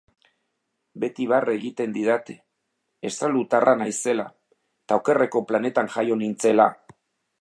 [1.01, 2.35] Beti barre egiten didate,
[3.09, 4.25] estralurtarra naizela,
[4.85, 6.67] eta okerreko planetan jaio nintzela!